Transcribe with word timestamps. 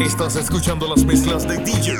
Estás 0.00 0.36
escuchando 0.36 0.86
las 0.88 1.04
mezclas 1.04 1.46
de 1.46 1.58
DJ 1.58 1.98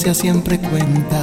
siempre 0.00 0.58
cuenta. 0.58 1.22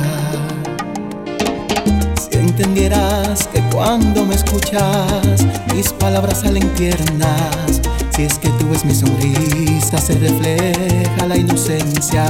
Si 2.16 2.38
entendieras 2.38 3.48
que 3.48 3.60
cuando 3.74 4.24
me 4.24 4.36
escuchas, 4.36 5.46
mis 5.74 5.92
palabras 5.94 6.42
salen 6.42 6.72
tiernas. 6.76 7.82
Si 8.12 8.24
es 8.24 8.38
que 8.38 8.50
tú 8.50 8.70
ves 8.70 8.86
mi 8.86 8.94
sonrisa, 8.94 9.98
se 9.98 10.14
refleja 10.14 11.26
la 11.28 11.38
inocencia. 11.38 12.26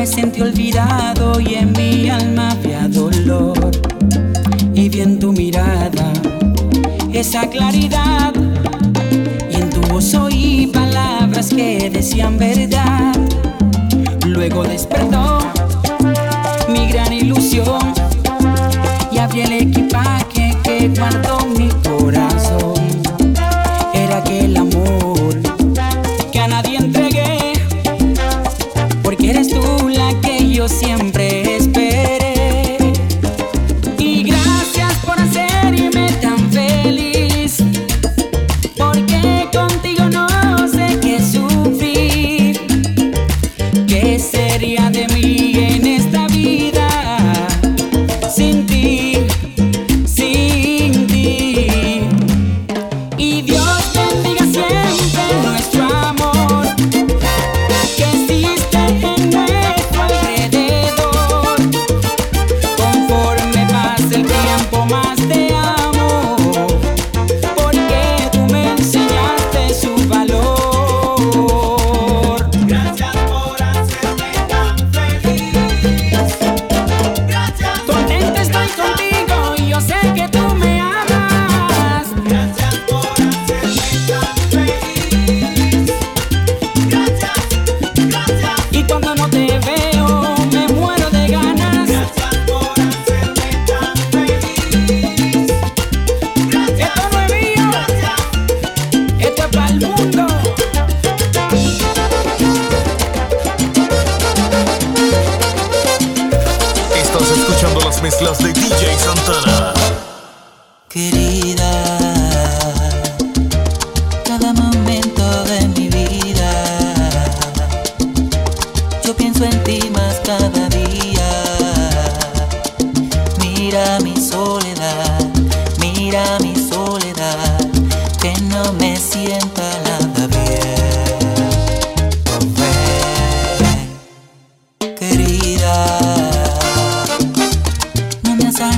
me 0.00 0.06
sentí 0.06 0.40
olvidado 0.40 1.38
y 1.40 1.56
en 1.56 1.72
mi 1.72 2.08
alma 2.08 2.52
había 2.52 2.88
dolor. 2.88 3.70
Y 4.72 4.88
vi 4.88 5.02
en 5.02 5.18
tu 5.18 5.30
mirada 5.30 6.10
esa 7.12 7.46
claridad 7.50 8.32
y 9.50 9.56
en 9.56 9.68
tu 9.68 9.82
voz 9.92 10.14
oí 10.14 10.70
palabras 10.72 11.50
que 11.50 11.90
decían 11.90 12.38
verdad. 12.38 13.14
Luego 14.26 14.62
despertó 14.62 15.40
mi 16.70 16.86
gran 16.86 17.12
ilusión 17.12 17.92
y 19.12 19.18
abrí 19.18 19.42
el 19.42 19.52
equipaje 19.52 20.56
que 20.64 20.88
guardó 20.88 21.49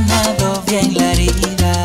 sanado 0.08 0.62
bien 0.68 0.94
la 0.94 1.12
herida. 1.12 1.81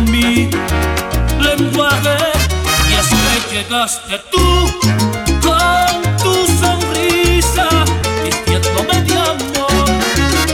mi 0.00 0.50
lenguaje 1.40 2.16
y 2.90 2.94
es 2.94 3.08
que 3.08 3.54
llegaste 3.54 4.20
tú 4.30 4.68
con 5.40 6.02
tu 6.22 6.34
sonrisa 6.60 7.66
vistiéndome 8.22 9.00
de 9.02 9.14
amor 9.14 9.88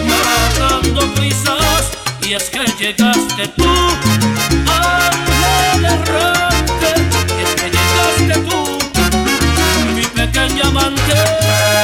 matando 0.09 1.01
risas 1.21 1.91
y 2.23 2.35
es 2.35 2.45
que 2.51 2.65
llegaste 2.79 3.49
tú 3.57 3.69
ángel 4.71 5.85
errante 5.85 6.91
y 7.39 7.43
es 7.43 7.55
que 7.61 7.71
llegaste 7.71 8.49
tú 8.49 8.79
mi 9.95 10.03
pequeña 10.03 10.69
amante. 10.69 11.82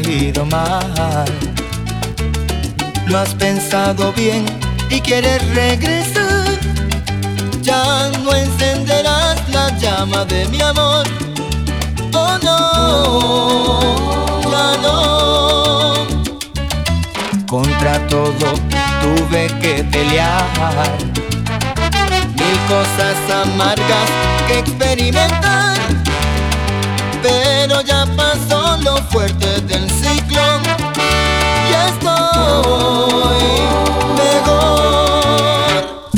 Ido 0.00 0.44
mal. 0.46 1.24
Lo 3.06 3.18
has 3.18 3.34
pensado 3.34 4.12
bien 4.12 4.44
y 4.90 5.00
quieres 5.00 5.42
regresar. 5.54 6.58
Ya 7.62 8.10
no 8.22 8.34
encenderás 8.34 9.48
la 9.50 9.68
llama 9.78 10.24
de 10.24 10.46
mi 10.48 10.60
amor. 10.60 11.06
Oh 12.12 12.38
no, 12.42 14.40
ya 14.50 14.76
no. 14.82 15.94
Contra 17.46 18.06
todo 18.08 18.54
tuve 19.02 19.46
que 19.60 19.84
pelear. 19.84 20.90
Mil 22.36 22.58
cosas 22.68 23.16
amargas 23.30 24.10
que 24.48 24.58
experimentar 24.58 25.83
pero 27.24 27.80
ya 27.80 28.04
pasó 28.14 28.76
lo 28.82 28.98
fuerte 29.04 29.62
del 29.62 29.88
ciclón 29.90 30.60
y 31.70 31.72
estoy 31.88 33.44
mejor. 34.20 36.10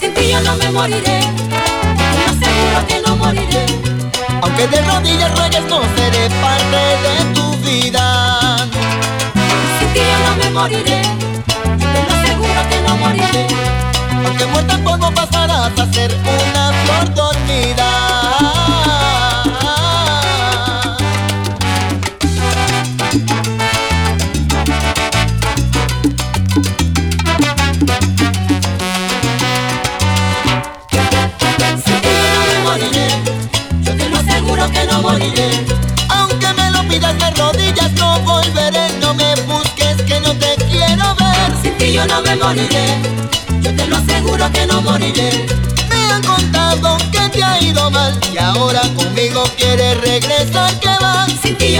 Sin 0.00 0.14
ti 0.14 0.30
yo 0.30 0.40
no 0.40 0.56
me 0.56 0.70
moriré, 0.70 1.20
te 2.00 2.08
lo 2.18 2.24
aseguro 2.32 2.86
que 2.88 3.02
no 3.06 3.16
moriré. 3.16 3.66
Aunque 4.40 4.66
de 4.68 4.80
rodillas 4.82 5.36
ruegues 5.36 5.64
no 5.68 5.82
seré 5.96 6.30
parte 6.40 6.80
de 7.04 7.34
tu 7.34 7.54
vida. 7.58 8.56
Sin 9.78 9.92
ti 9.92 10.00
yo 10.00 10.18
no 10.26 10.36
me 10.42 10.48
moriré, 10.50 11.02
te 11.92 12.00
lo 12.06 12.12
aseguro 12.16 12.60
que 12.70 12.80
no 12.88 12.96
moriré. 12.96 13.46
Aunque 14.24 14.46
muerta 14.46 14.74
en 14.76 14.82
polvo 14.82 15.10
pasarás 15.10 15.78
a 15.78 15.92
ser 15.92 16.10
una 16.24 16.72
flor 16.84 17.14
dormida. 17.14 18.55
Sin 23.16 23.55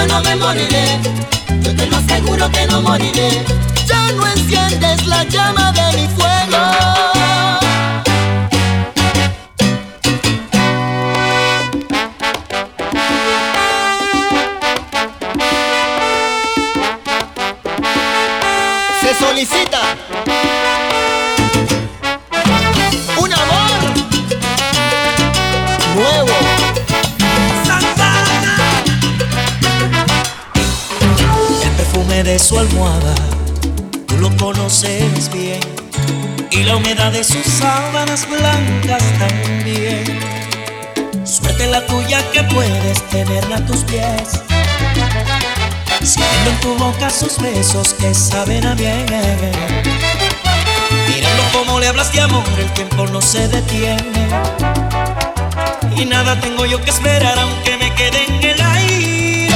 no 0.08 0.20
me 0.22 0.36
moriré, 0.36 1.00
yo 1.62 1.74
te 1.74 1.86
lo 1.86 1.96
aseguro 1.96 2.50
que 2.50 2.66
no 2.66 2.80
moriré. 2.82 3.44
Ya 3.86 4.12
no 4.12 4.26
enciendes 4.26 5.06
la 5.06 5.24
llama 5.24 5.72
de 5.72 5.96
mi 5.96 6.08
fuego. 6.08 6.55
Su 32.46 32.56
almohada, 32.60 33.12
tú 34.06 34.16
lo 34.18 34.30
conoces 34.36 35.28
bien. 35.32 35.58
Y 36.52 36.62
la 36.62 36.76
humedad 36.76 37.10
de 37.10 37.24
sus 37.24 37.44
sábanas 37.44 38.24
blancas 38.30 39.02
también. 39.18 40.04
Suerte 41.24 41.66
la 41.66 41.84
tuya 41.86 42.22
que 42.30 42.44
puedes 42.44 43.02
tenerla 43.08 43.56
a 43.56 43.66
tus 43.66 43.82
pies. 43.82 44.42
Sintiendo 46.04 46.50
en 46.50 46.60
tu 46.60 46.74
boca 46.76 47.10
sus 47.10 47.36
besos 47.38 47.94
que 47.94 48.14
saben 48.14 48.64
a 48.64 48.76
bien. 48.76 49.06
Mirando 51.08 51.42
cómo 51.52 51.80
le 51.80 51.88
hablas 51.88 52.12
de 52.12 52.20
amor, 52.20 52.44
el 52.60 52.72
tiempo 52.74 53.08
no 53.08 53.20
se 53.20 53.48
detiene. 53.48 54.28
Y 55.96 56.04
nada 56.04 56.40
tengo 56.40 56.64
yo 56.64 56.80
que 56.80 56.90
esperar 56.90 57.36
aunque 57.40 57.76
me 57.76 57.92
quede 57.96 58.24
en 58.24 58.44
el 58.44 58.60
aire. 58.60 59.48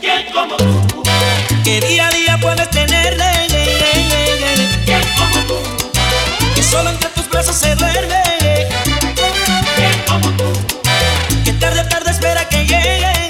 ¿Quién 0.00 0.32
como 0.32 0.56
tú? 0.56 0.91
Que 1.64 1.80
día 1.80 2.08
a 2.08 2.10
día 2.10 2.38
puedes 2.40 2.68
tenerle. 2.70 3.24
¿Quién 4.84 5.00
como 5.16 5.38
tú? 5.46 5.56
Que 6.56 6.62
solo 6.62 6.90
entre 6.90 7.08
tus 7.10 7.28
brazos 7.28 7.54
se 7.54 7.74
duerme. 7.76 8.22
Que 11.44 11.52
tarde, 11.52 11.84
tarde 11.84 12.10
espera 12.10 12.48
que 12.48 12.66
llegue. 12.66 13.21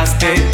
just 0.00 0.20
take 0.20 0.47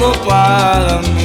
tú 0.00 0.06
eres 0.06 0.18
todo 0.18 0.28
para 0.28 0.98
mí. 1.02 1.19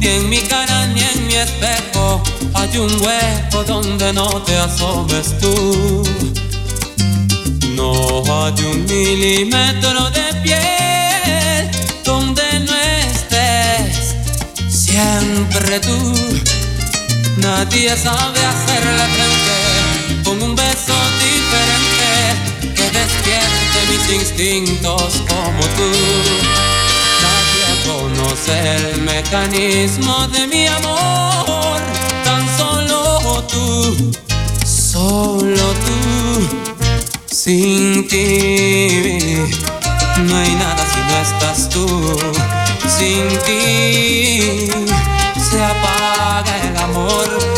Ni 0.00 0.08
en 0.08 0.28
mi 0.28 0.38
cara, 0.38 0.86
ni 0.88 1.00
en 1.00 1.26
mi 1.26 1.34
espejo. 1.34 2.22
Hay 2.54 2.76
un 2.76 2.90
hueco 3.00 3.62
donde 3.64 4.12
no 4.12 4.28
te 4.42 4.56
asomes 4.58 5.38
tú. 5.38 6.02
No 7.76 8.22
hay 8.26 8.64
un 8.64 8.84
milímetro 8.84 10.10
de 10.10 10.34
piel 10.42 11.70
donde 12.04 12.42
no 12.66 12.74
estés 12.74 14.16
siempre 14.68 15.78
tú. 15.78 16.14
Nadie 17.36 17.96
sabe 17.96 18.40
hacerle 18.44 19.04
frente 19.14 20.22
con 20.24 20.42
un 20.42 20.56
beso 20.56 20.96
diferente 21.26 22.74
que 22.74 22.90
despierte 22.98 23.78
mis 23.88 24.20
instintos 24.20 25.22
como 25.28 25.62
tú. 25.76 26.71
Conoce 27.84 28.76
el 28.76 29.02
mecanismo 29.02 30.28
de 30.28 30.46
mi 30.46 30.66
amor, 30.66 31.80
tan 32.24 32.46
solo 32.56 33.42
tú, 33.50 34.12
solo 34.64 35.64
tú. 35.84 36.72
Sin 37.26 38.06
ti 38.06 39.38
no 40.18 40.36
hay 40.36 40.54
nada 40.54 40.84
si 40.92 41.00
no 41.08 41.16
estás 41.20 41.68
tú. 41.68 41.86
Sin 42.86 43.28
ti 43.46 44.70
se 45.50 45.64
apaga 45.64 46.56
el 46.62 46.76
amor. 46.76 47.51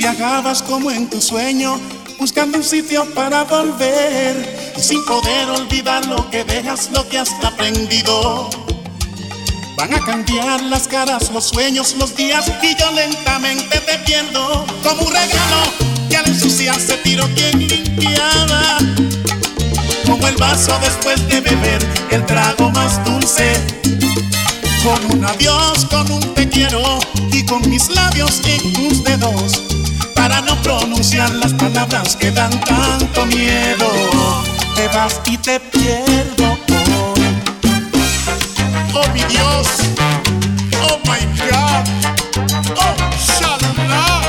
Viajabas 0.00 0.62
como 0.62 0.90
en 0.90 1.10
tu 1.10 1.20
sueño, 1.20 1.78
buscando 2.18 2.56
un 2.56 2.64
sitio 2.64 3.04
para 3.14 3.44
volver. 3.44 4.72
Sin 4.78 5.04
poder 5.04 5.50
olvidar 5.50 6.06
lo 6.06 6.28
que 6.30 6.42
dejas, 6.42 6.88
lo 6.94 7.06
que 7.06 7.18
has 7.18 7.30
aprendido. 7.44 8.48
Van 9.76 9.92
a 9.92 10.00
cambiar 10.02 10.62
las 10.62 10.88
caras, 10.88 11.30
los 11.32 11.44
sueños, 11.44 11.94
los 11.98 12.16
días 12.16 12.50
y 12.62 12.74
yo 12.76 12.90
lentamente 12.92 13.78
te 13.80 13.98
pierdo 13.98 14.64
como 14.82 15.02
un 15.02 15.12
regalo 15.12 15.60
que 16.08 16.16
al 16.16 16.26
ensuciarse 16.26 16.96
tiro 17.04 17.28
quien 17.34 17.68
limpiaba. 17.68 18.78
Como 20.06 20.26
el 20.26 20.36
vaso 20.36 20.78
después 20.80 21.28
de 21.28 21.42
beber 21.42 21.86
el 22.10 22.24
trago 22.24 22.70
más 22.70 23.04
dulce. 23.04 23.52
Con 24.82 25.18
un 25.18 25.26
adiós, 25.26 25.84
con 25.90 26.10
un 26.10 26.34
te 26.34 26.48
quiero 26.48 27.00
y 27.32 27.44
con 27.44 27.68
mis 27.68 27.90
labios 27.90 28.40
en 28.46 28.72
tus 28.72 29.04
dedos 29.04 29.79
para 30.14 30.40
no 30.40 30.54
pronunciar 30.62 31.30
las 31.34 31.52
palabras 31.54 32.16
que 32.16 32.30
dan 32.30 32.50
tanto 32.60 33.26
miedo. 33.26 33.88
Te 34.74 34.88
vas 34.88 35.20
y 35.26 35.36
te 35.38 35.60
pierdo 35.60 36.58
hoy. 36.68 37.22
Oh 38.94 39.06
mi 39.12 39.22
Dios, 39.24 39.66
oh 40.82 40.98
my 41.08 41.22
God, 41.48 41.84
oh 42.76 42.94
shalala. 43.18 44.20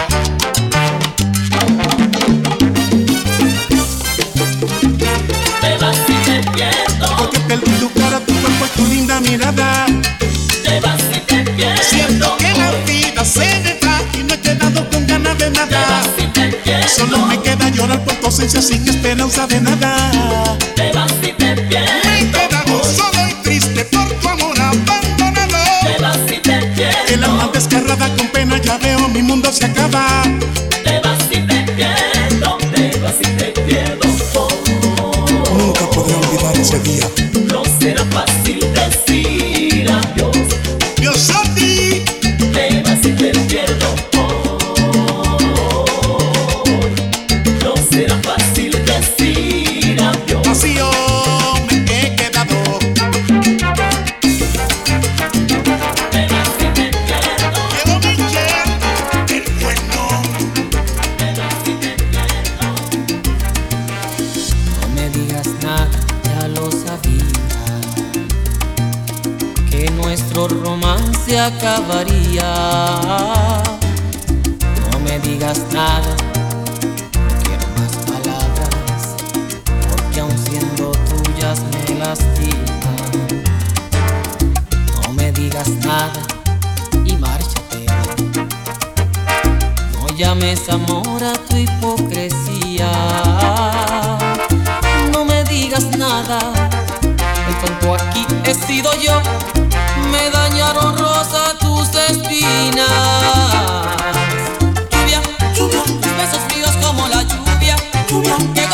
Te 5.61 5.77
vas 5.77 5.97
y 6.07 6.13
te 6.25 6.51
pierdo, 6.51 7.15
Porque 7.17 7.39
perdí 7.39 7.71
tu 7.79 7.91
cara, 7.93 8.19
tu 8.19 8.33
cuerpo 8.33 8.65
y 8.65 8.77
tu 8.77 8.85
linda 8.87 9.19
mirada. 9.19 9.90
Pierdo, 16.95 17.15
Solo 17.15 17.25
me 17.27 17.41
queda 17.41 17.69
llorar 17.69 18.03
por 18.03 18.13
tu 18.15 18.25
ausencia 18.27 18.61
sin 18.61 18.87
esperanza 18.87 19.47
de 19.47 19.61
nada. 19.61 20.57
te 20.75 20.91
vas 20.91 21.11
y 21.21 21.31
te 21.33 21.55
Me 21.55 22.19
he 22.19 22.31
quedado 22.31 22.83
solo 22.83 23.27
y 23.29 23.33
triste 23.43 23.85
por 23.85 24.07
tu 24.09 24.27
amor 24.27 24.59
abandonado. 24.59 25.57
te 25.83 26.01
vas 26.01 26.17
y 26.27 26.39
te 26.39 27.13
El 27.13 27.23
alma 27.23 27.51
pierdo, 27.51 27.51
desgarrada 27.53 28.07
con 28.15 28.27
pena 28.27 28.57
ya 28.57 28.77
veo 28.77 29.07
mi 29.09 29.21
mundo 29.21 29.51
se 29.51 29.65
acaba. 29.65 30.23
acabaria. 71.47 72.20
canción 108.31 108.70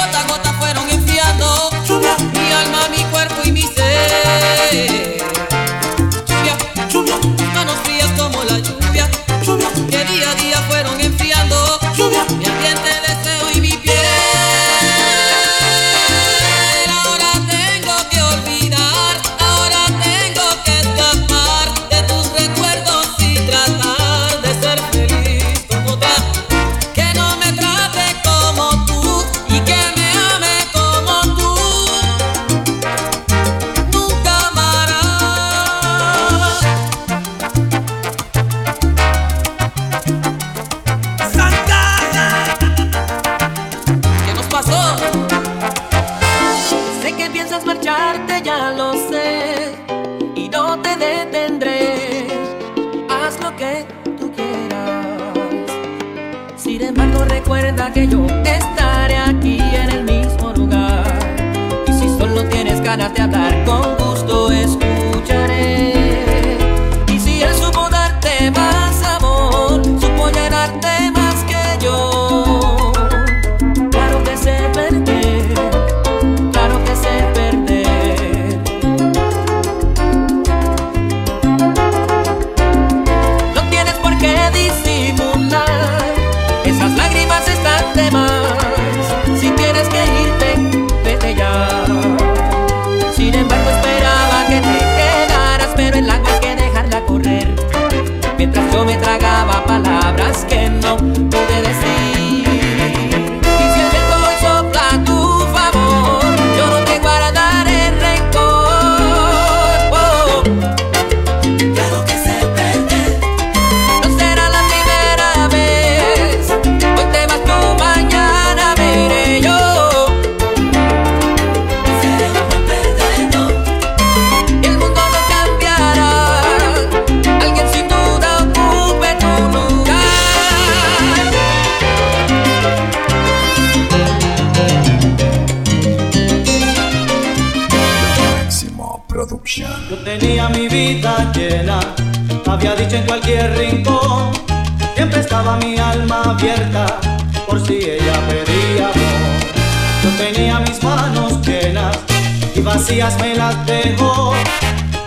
vacías 152.68 153.18
me 153.22 153.34
las 153.34 153.66
dejo, 153.66 154.34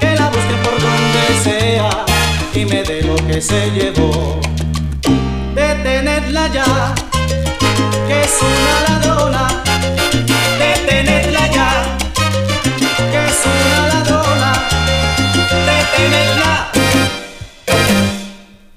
que 0.00 0.14
la 0.16 0.30
busquen 0.30 0.62
por 0.62 0.76
donde 0.80 1.24
sea 1.44 1.90
y 2.54 2.64
me 2.64 2.82
dé 2.82 3.02
lo 3.02 3.16
que 3.26 3.40
se 3.40 3.70
llevó. 3.70 4.40
Detenedla 5.54 6.48
ya, 6.48 6.94
que 8.08 8.22
es 8.22 8.34
una 8.50 8.76
ladrona. 8.88 9.62
Detenedla 10.58 11.46
ya, 11.48 11.70
que 13.12 13.26
es 13.30 13.40
una 13.52 13.88
ladrona. 13.92 14.52
Detenedla. 15.68 16.72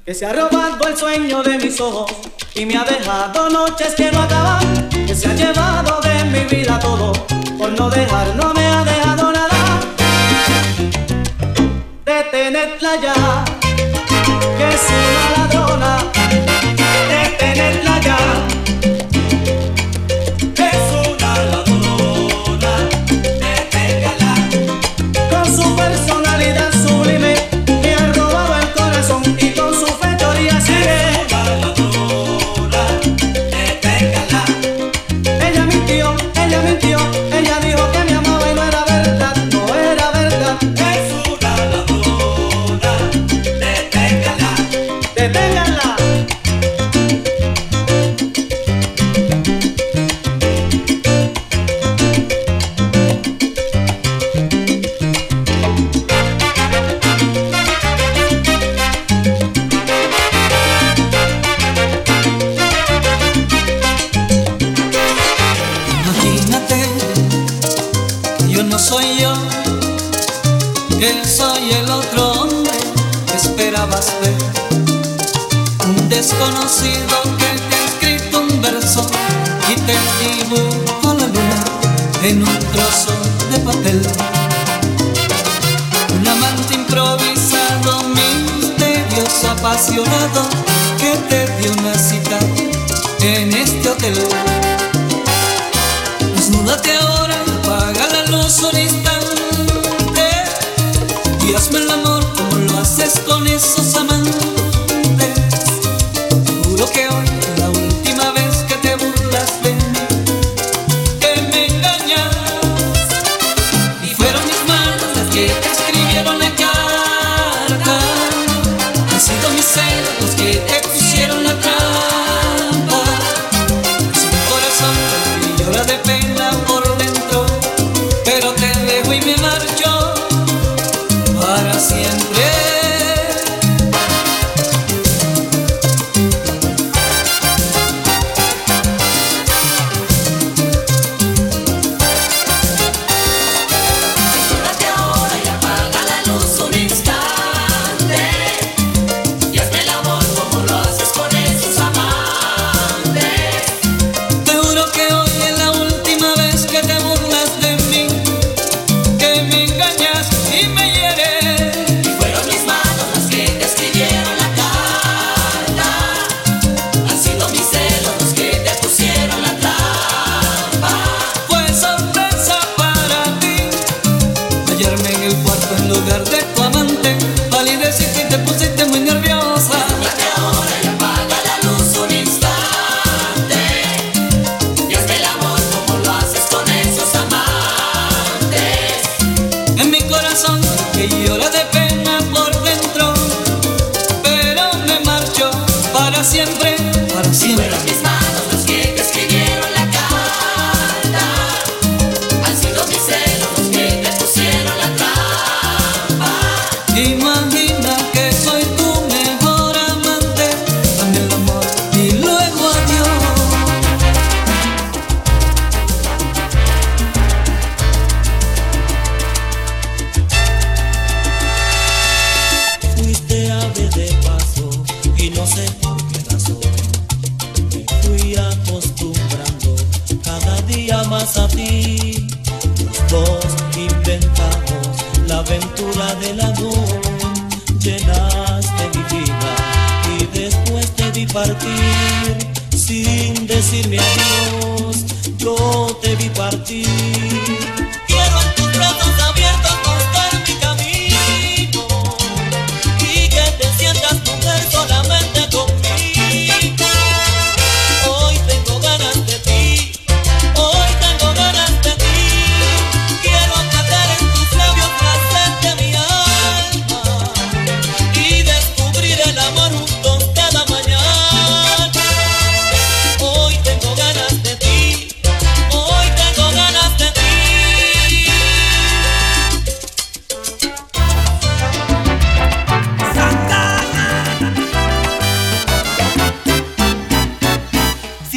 Que 0.06 0.13
se 0.13 0.26
ha 0.26 0.34
robado 0.34 0.88
el 0.89 0.98
sueño 0.98 1.41
de 1.41 1.58
mis 1.58 1.80
ojos 1.80 2.12
y 2.54 2.65
me 2.65 2.76
ha 2.76 2.84
dejado 2.84 3.50
noches 3.50 3.96
que 3.96 4.12
no 4.12 4.24
acaban. 4.24 4.89
Que 5.08 5.15
se 5.15 5.30
ha 5.30 5.34
llevado 5.34 6.02
de 6.02 6.26
mi 6.26 6.43
vida 6.54 6.78
todo 6.80 7.13
por 7.58 7.72
no 7.72 7.89
dejar, 7.89 8.36
no 8.36 8.54
me 8.54 8.66
ha 8.66 8.84
dejado 8.84 9.32
nada. 9.32 9.80
Detenedla 12.06 12.96
ya, 13.02 13.46
que 14.58 14.70
es 14.70 14.88
una 14.89 15.38
ladrona. 15.38 16.22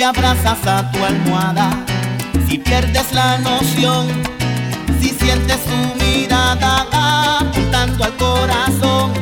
abrazas 0.06 0.64
a 0.66 0.88
tu 0.92 1.04
almohada, 1.04 1.68
si 2.46 2.58
pierdes 2.58 3.12
la 3.12 3.38
noción, 3.38 4.06
si 5.00 5.08
sientes 5.08 5.58
su 5.68 6.04
mirada 6.04 6.86
apuntando 7.40 8.04
al 8.04 8.16
corazón, 8.16 9.12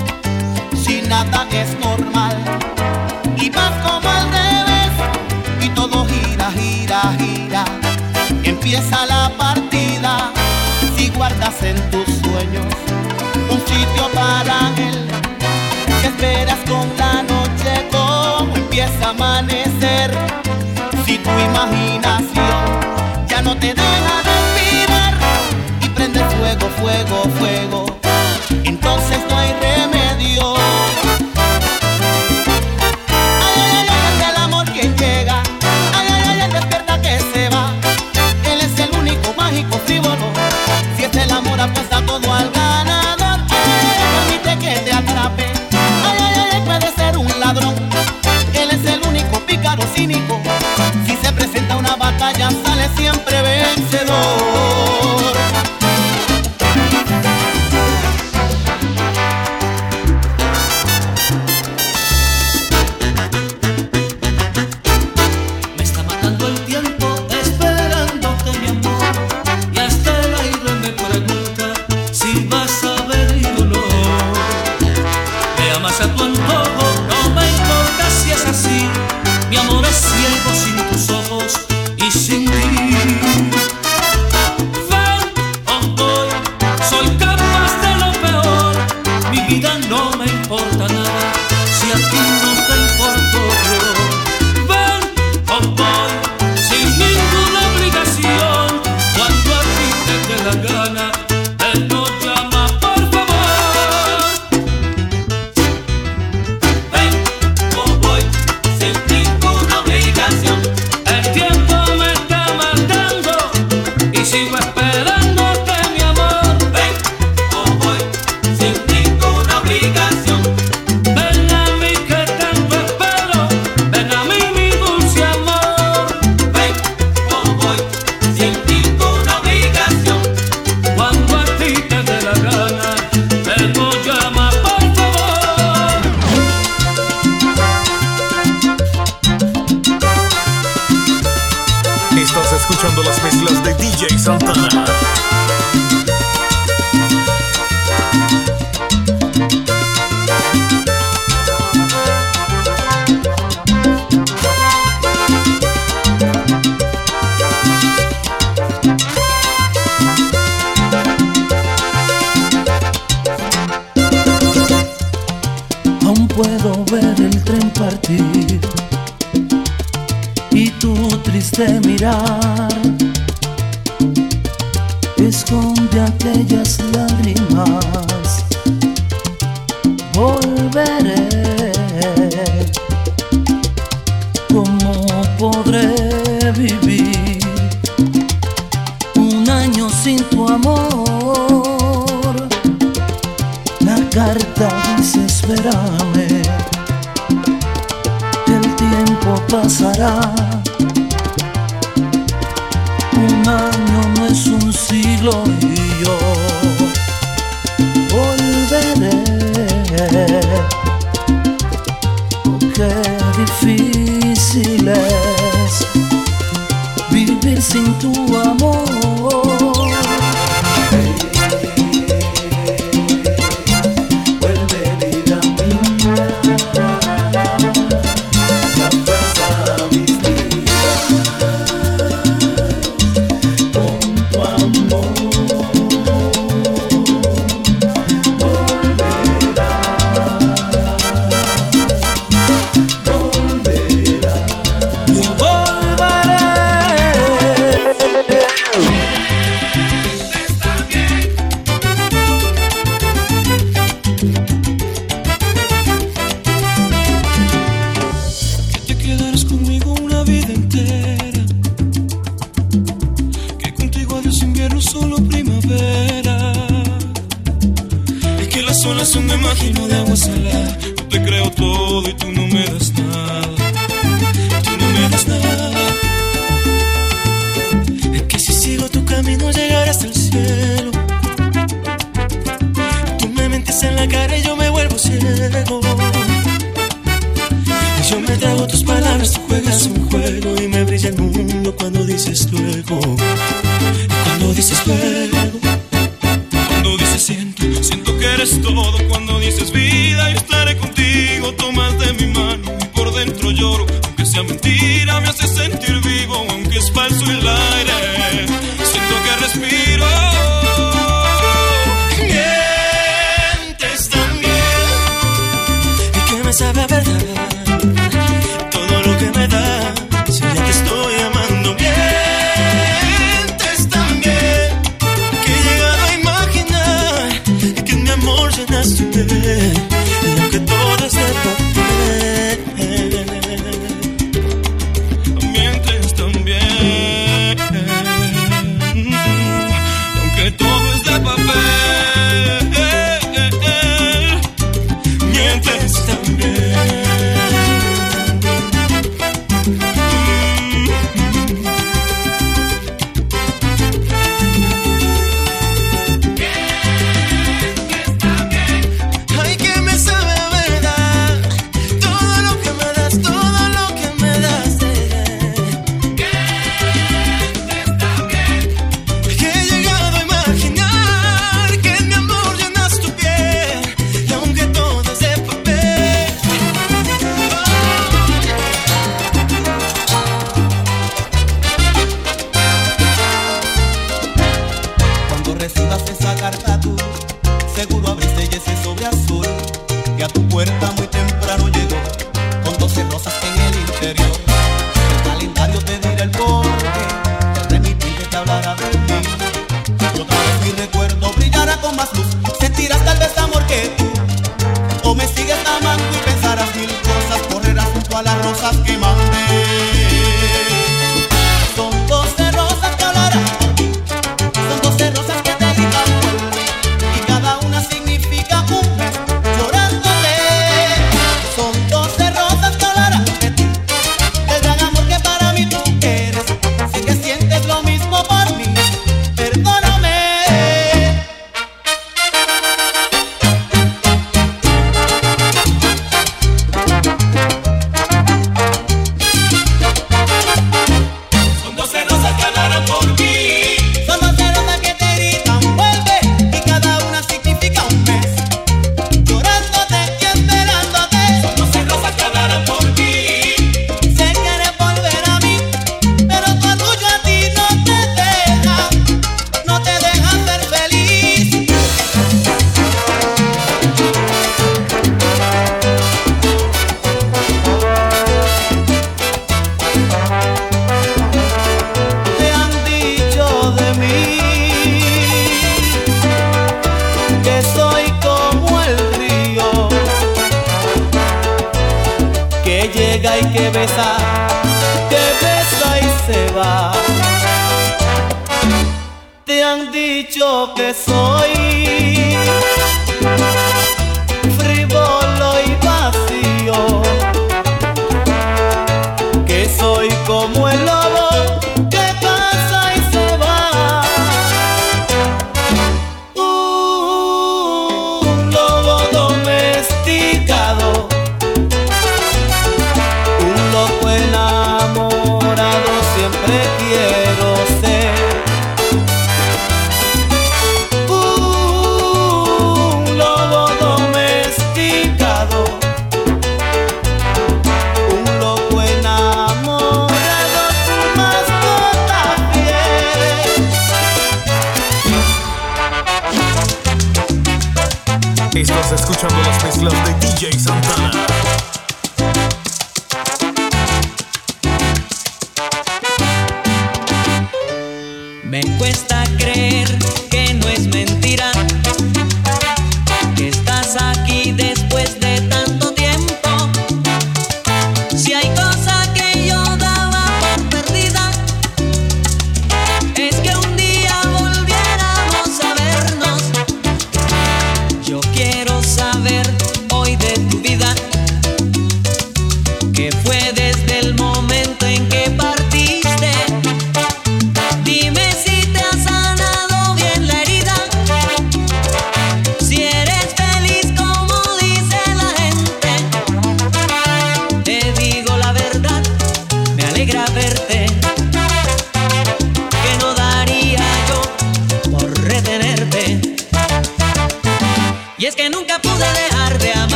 si 0.85 1.01
nada 1.01 1.47
es 1.53 1.79
normal 1.81 2.37
y 3.39 3.49
vas 3.49 3.73
como 3.83 4.09
al 4.11 4.29
revés 4.31 4.93
y 5.63 5.69
todo 5.71 6.07
gira, 6.07 6.51
gira, 6.53 7.01
gira, 7.19 7.65
empieza 8.43 9.07
la 9.07 9.31
partida 9.39 10.33
si 10.97 11.09
guardas 11.09 11.63
en 11.63 11.77
tus 11.91 12.05
sueños 12.23 12.75
un 13.51 13.61
sitio 13.73 14.11
para 14.13 14.71
él, 14.77 15.09
que 16.03 16.09
esperas 16.09 16.59
con 16.69 16.87
la 16.99 17.23
noche 17.23 17.89
como 17.91 18.55
empieza 18.55 19.07
a 19.07 19.11
amanecer 19.11 20.44
imaginación 21.55 23.27
ya 23.29 23.41
no 23.43 23.57
te 23.57 23.69
deja 23.69 24.23
respirar 24.25 25.15
y 25.81 25.89
prende 25.91 26.21
fuego, 26.25 26.69
fuego, 26.81 27.23
fuego. 27.39 27.84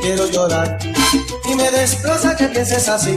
Quiero 0.00 0.26
llorar 0.30 0.78
y 1.44 1.54
me 1.54 1.70
desplaza 1.70 2.36
que 2.36 2.46
pienses 2.48 2.88
así. 2.88 3.16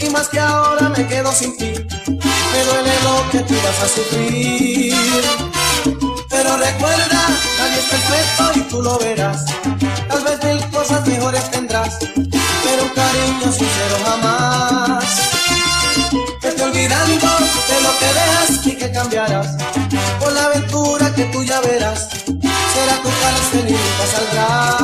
Y 0.00 0.10
más 0.10 0.28
que 0.28 0.38
ahora 0.38 0.88
me 0.90 1.06
quedo 1.06 1.32
sin 1.32 1.56
ti. 1.56 1.72
Me 1.72 2.64
duele 2.64 2.92
lo 3.02 3.30
que 3.30 3.40
tú 3.40 3.54
vas 3.64 3.82
a 3.82 3.88
sufrir. 3.88 4.94
Pero 6.28 6.56
recuerda, 6.56 7.28
nadie 7.58 7.78
es 7.78 7.84
perfecto 7.86 8.52
y 8.54 8.60
tú 8.62 8.82
lo 8.82 8.98
verás. 8.98 9.44
Kasal 23.24 24.26
ka. 24.36 24.83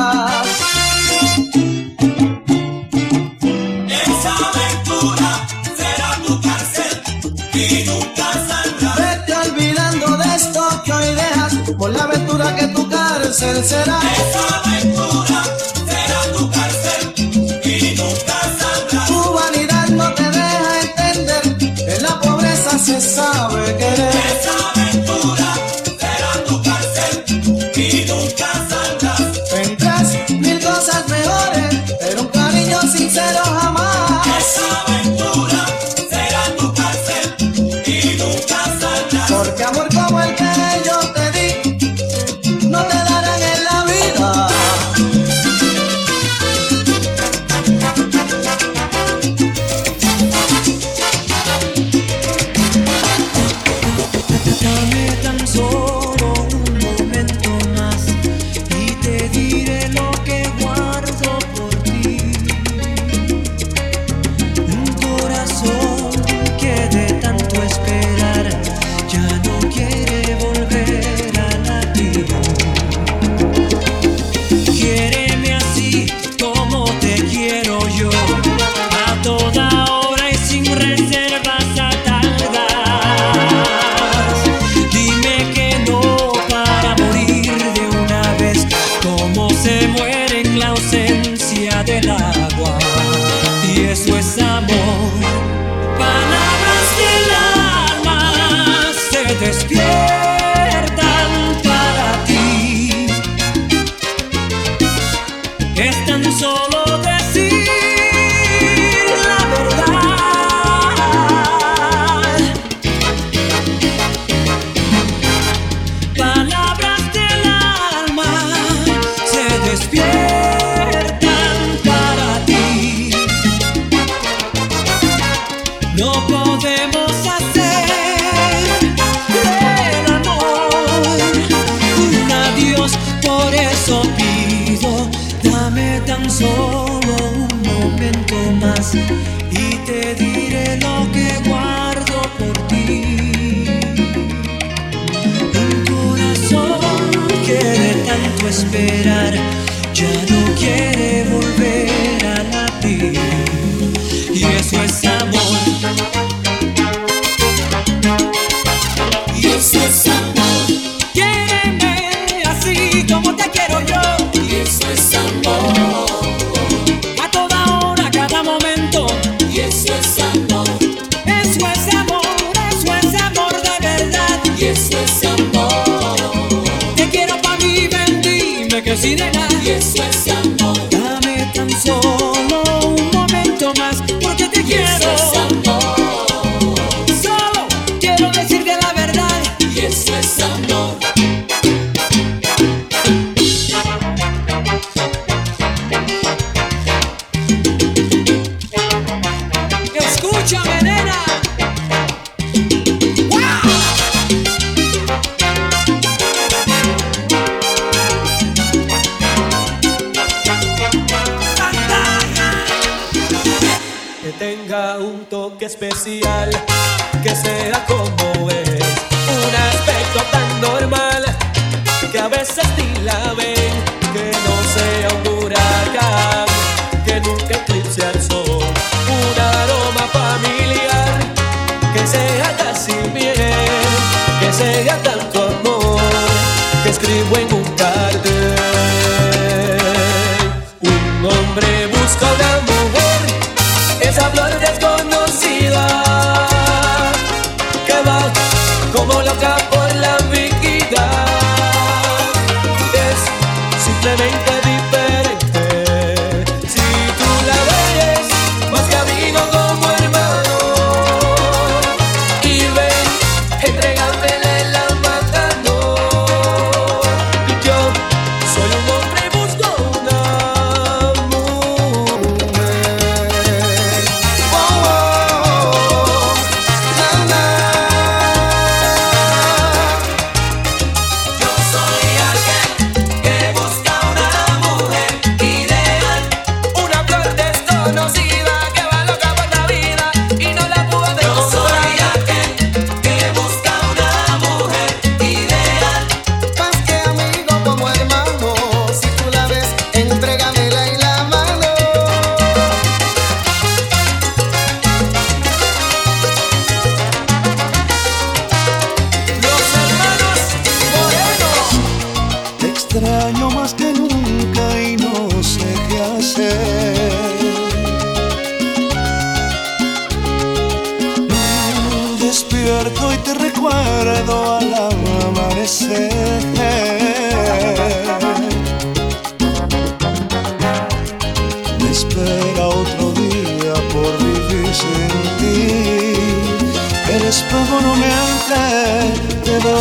y 177.81 177.87
ven, 177.87 178.21
dime 178.21 178.83
que 178.83 178.97
sirena. 178.97 179.47
Y 179.63 179.69
es 179.69 179.93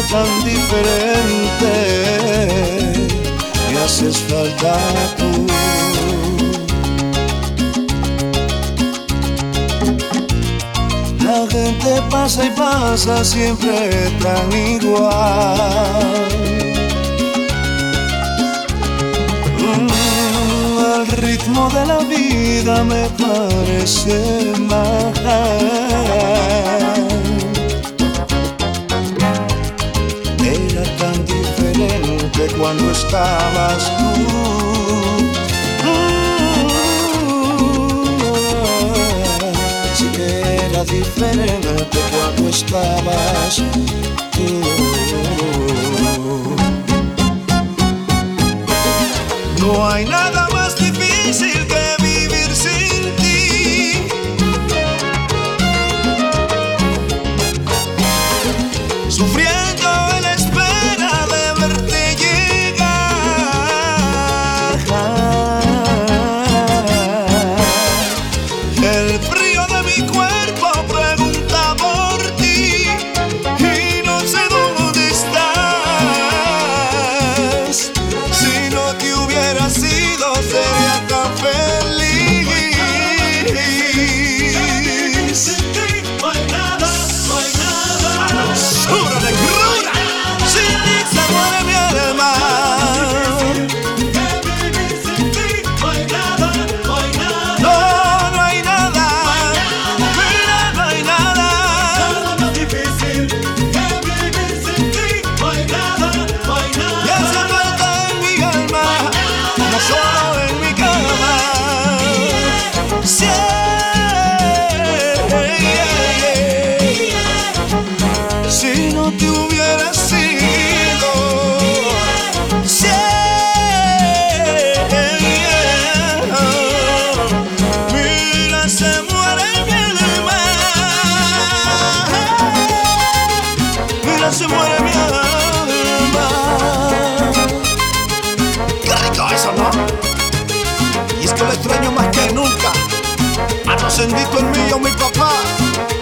tan 0.09 0.45
diferente, 0.45 1.73
me 3.73 3.79
haces 3.81 4.19
falta 4.19 4.79
tú. 5.17 5.47
La 11.25 11.47
gente 11.51 12.03
pasa 12.11 12.45
y 12.45 12.51
pasa 12.51 13.25
siempre 13.25 13.91
tan 14.23 14.53
igual. 14.53 16.29
Mm, 19.59 20.79
al 20.95 21.07
ritmo 21.07 21.69
de 21.71 21.87
la 21.87 21.99
vida 21.99 22.85
me 22.85 23.09
parece 23.11 24.53
mal. 24.59 25.11
cuando 32.61 32.91
estabas 32.91 33.91
tú. 33.97 34.05
Si 39.95 40.07
era 40.23 40.85
diferente 40.85 41.89
cuando 42.11 42.49
estabas 42.51 43.57
tú. 43.57 44.61
No 49.61 49.89
hay 49.89 50.05
nada 50.05 50.50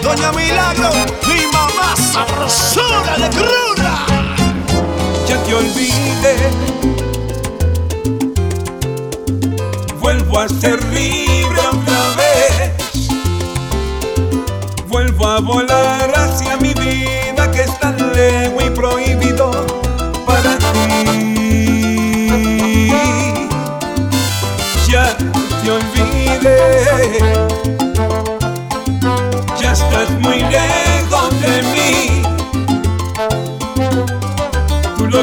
Doña 0.09 0.31
Milagro, 0.31 0.89
mi 1.27 1.45
mamá 1.53 1.95
sabrosura, 1.95 3.13
alegrura. 3.13 4.07
Ya 5.27 5.37
te 5.43 5.53
olvidé, 5.53 6.35
vuelvo 10.01 10.39
a 10.39 10.49
ser 10.49 10.83
libre 10.85 11.59
otra 11.59 12.01
vez, 12.17 13.07
vuelvo 14.87 15.27
a 15.27 15.39
volar 15.41 16.11
hacia 16.17 16.57
mi 16.57 16.73
vida 16.73 17.51
que 17.51 17.61
es 17.61 17.79
tan 17.79 17.95
lejos 18.11 18.63
y 18.63 18.69
prohibido. 18.71 19.78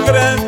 grande. 0.06 0.45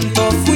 No 0.00 0.51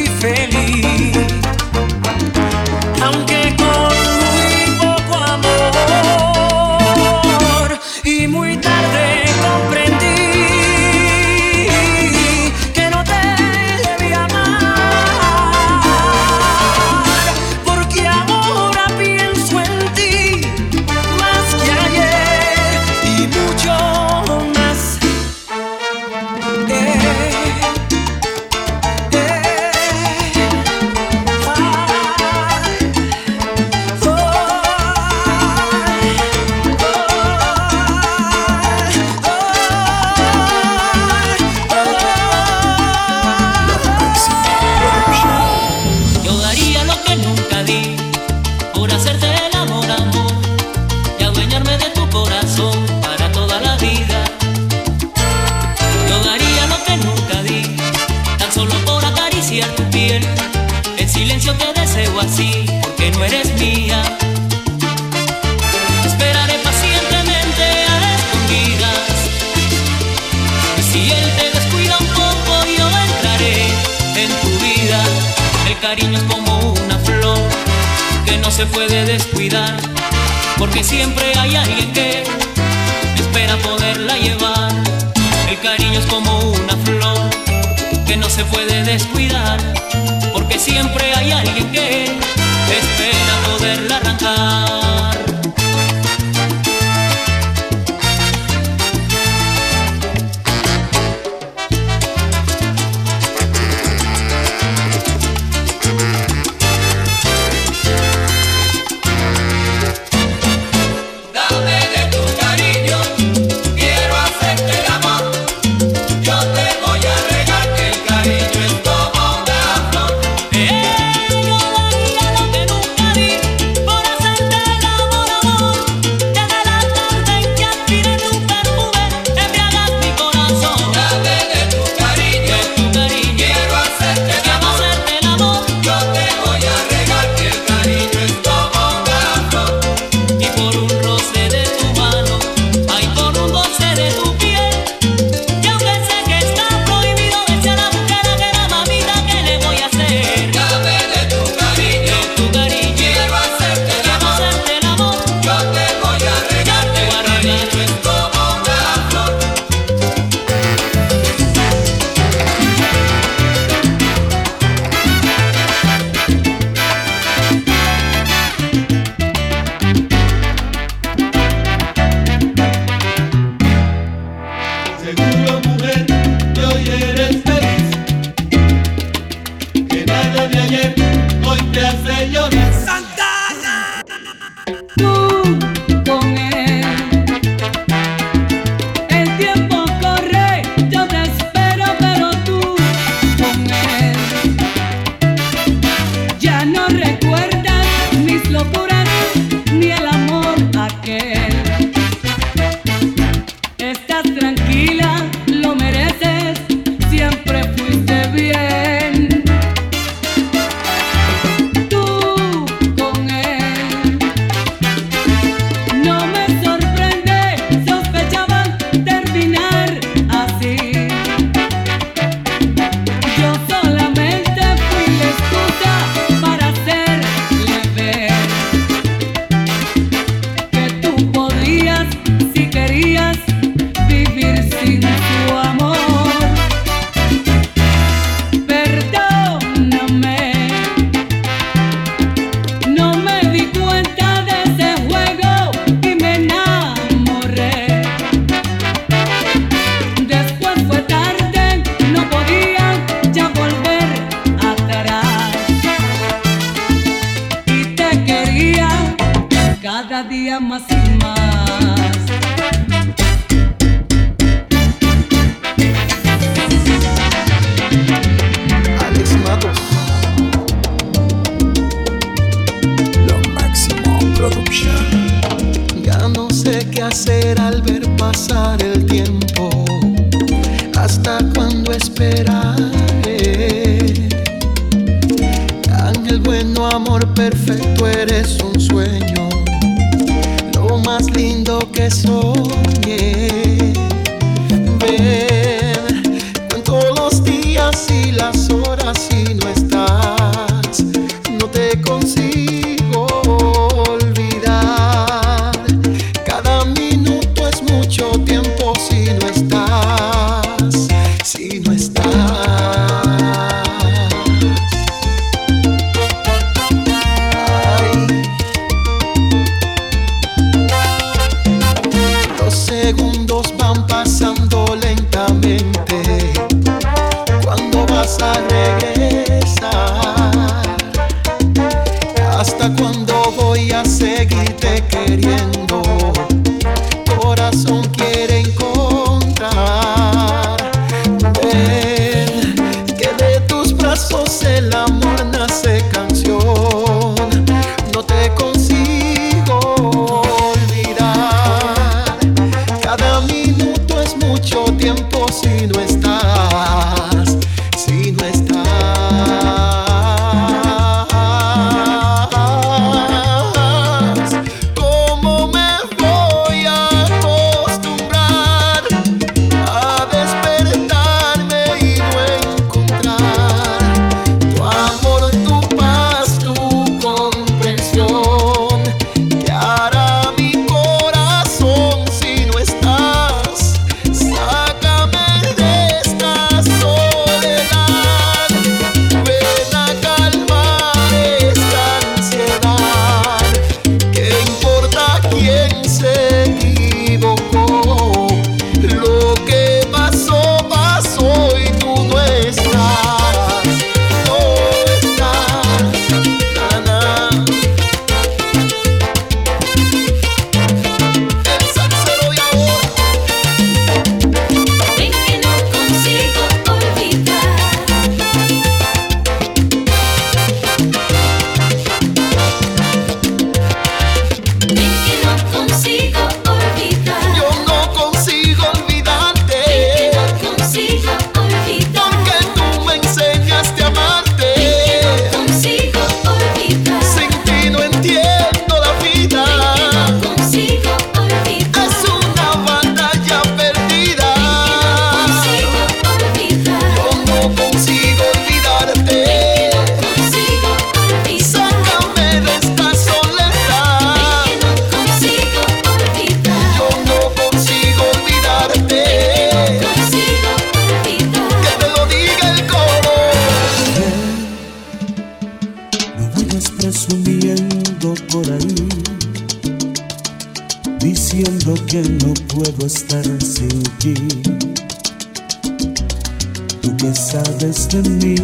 tú 477.06 477.16
que 477.16 477.34
sabes 477.34 478.08
de 478.08 478.22
mí. 478.22 478.56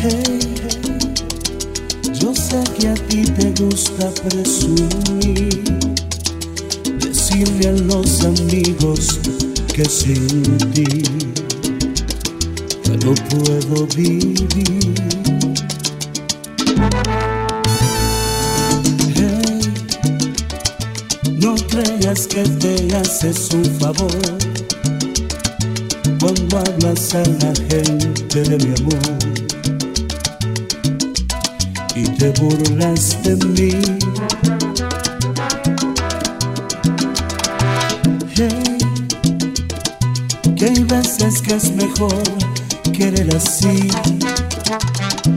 Hey, 0.00 0.40
hey, 0.62 0.90
yo 2.20 2.34
sé 2.34 2.62
que 2.78 2.88
a 2.88 2.94
ti 2.94 3.22
te 3.24 3.62
gusta 3.62 4.10
presumir, 4.22 5.64
decirle 7.00 7.68
a 7.68 7.72
los 7.72 8.24
amigos 8.24 9.20
que 9.74 9.84
sin 9.84 10.58
ti 10.72 11.02
ya 12.84 12.96
no 13.04 13.14
puedo 13.30 13.86
vivir. 13.96 15.25
haces 23.16 23.48
un 23.54 23.64
favor 23.80 24.10
cuando 26.20 26.58
hablas 26.58 27.14
a 27.14 27.22
la 27.22 27.54
gente 27.70 28.42
de 28.42 28.58
mi 28.58 28.74
amor 28.76 29.16
y 31.94 32.02
te 32.18 32.30
burlas 32.38 33.16
de 33.22 33.36
mí. 33.46 33.70
Hey, 38.34 38.78
que 40.54 40.66
hay 40.66 40.84
veces 40.84 41.40
que 41.40 41.54
es 41.54 41.72
mejor 41.72 42.22
querer 42.92 43.34
así 43.34 43.88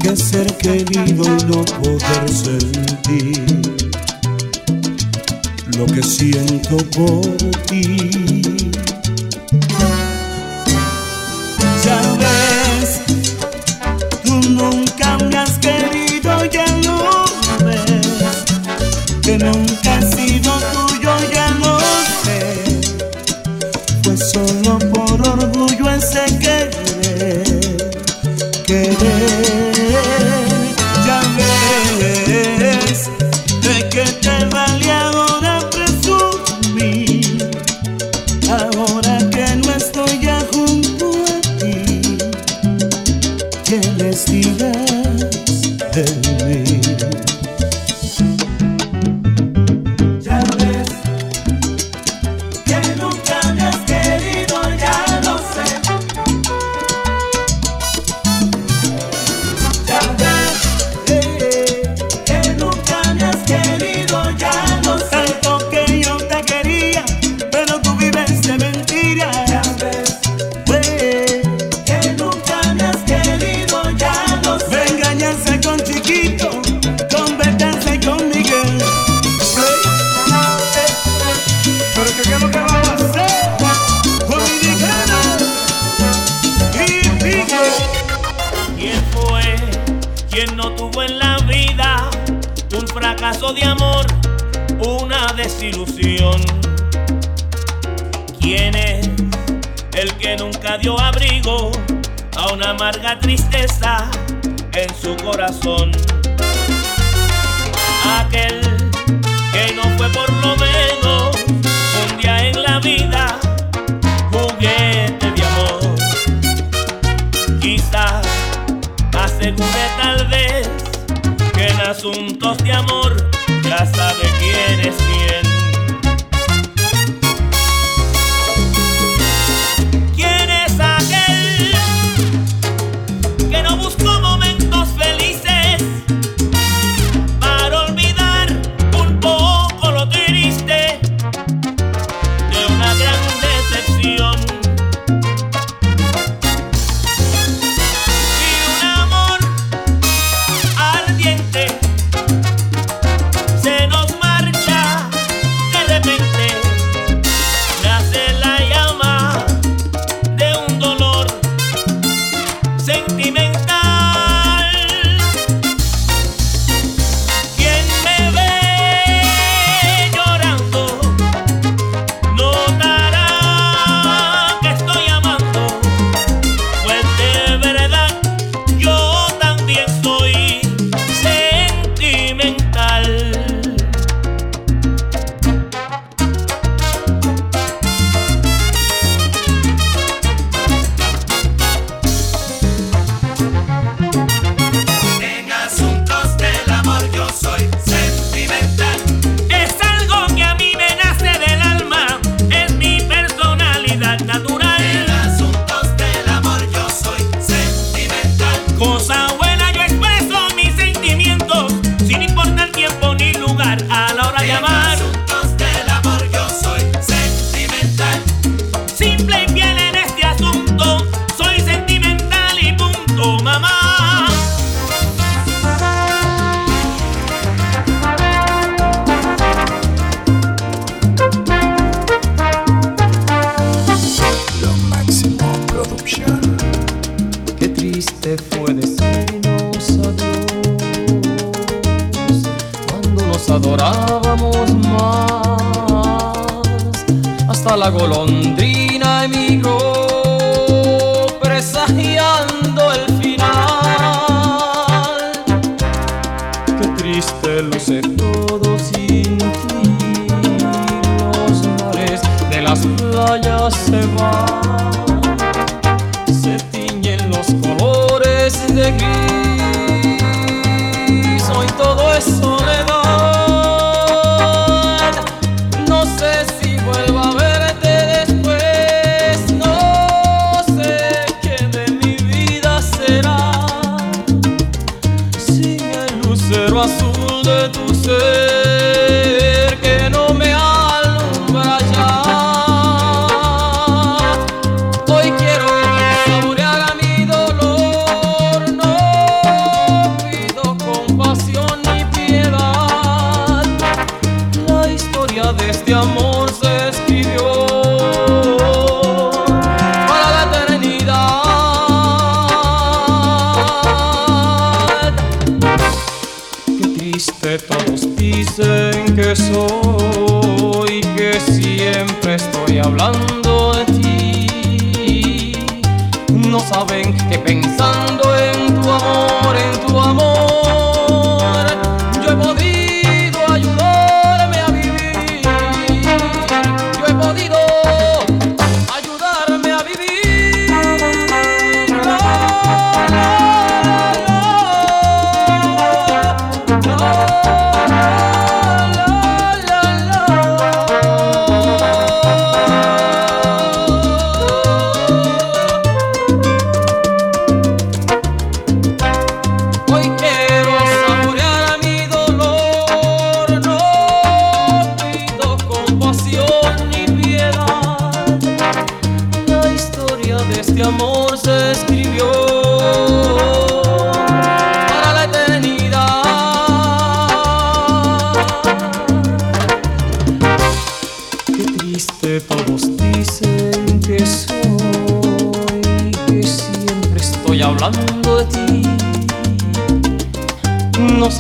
que 0.02 0.18
ser 0.18 0.48
querido 0.58 1.24
y 1.24 1.44
no 1.46 1.64
poder 1.64 2.30
sentir 2.30 3.89
lo 5.80 5.86
que 5.86 6.04
siento 6.04 6.76
por 6.90 7.22
ti. 7.68 8.99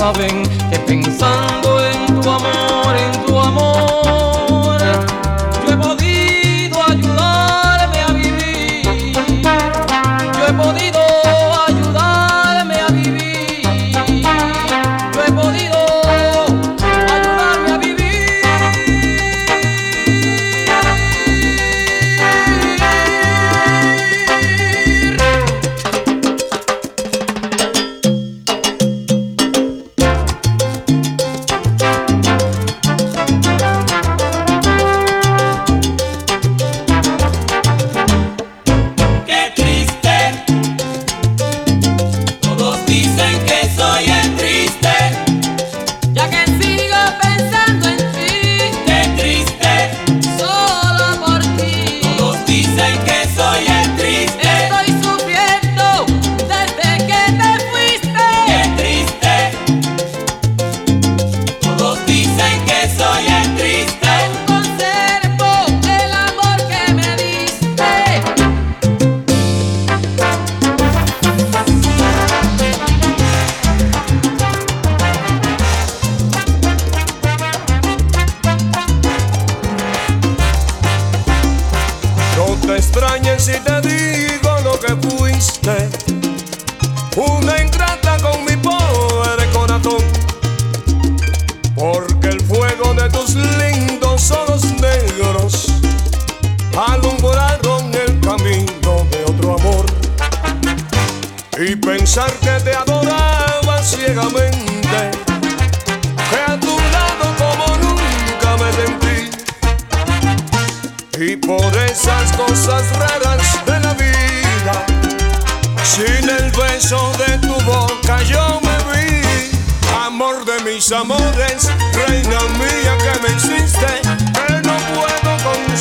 No 0.10 0.49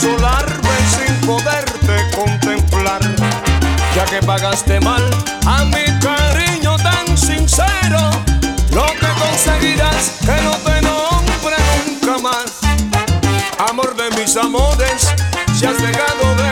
consolarme 0.08 0.76
sin 0.96 1.26
poderte 1.26 2.16
contemplar, 2.16 3.00
ya 3.94 4.04
que 4.04 4.24
pagaste 4.24 4.80
mal 4.80 5.02
a 5.46 5.64
mi 5.64 5.84
cariño 6.00 6.76
tan 6.76 7.16
sincero, 7.16 8.10
lo 8.72 8.86
que 8.86 9.08
conseguirás 9.20 10.12
que 10.20 10.42
no 10.42 10.52
te 10.64 10.80
nombre 10.82 11.56
nunca 11.86 12.18
más. 12.22 12.58
Amor 13.70 13.94
de 13.96 14.10
mis 14.18 14.36
amores, 14.36 15.14
ya 15.60 15.70
has 15.70 15.78
dejado 15.78 16.34
de 16.36 16.47